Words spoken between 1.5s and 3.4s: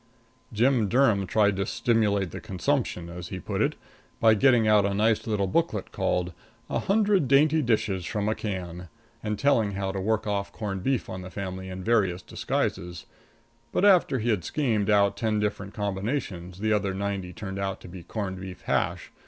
to "stimulate the consumption," as he